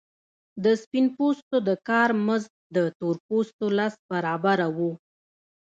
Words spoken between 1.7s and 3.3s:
کار مزد د تور